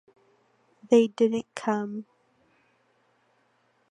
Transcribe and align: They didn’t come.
They 0.89 1.09
didn’t 1.09 1.45
come. 1.53 2.07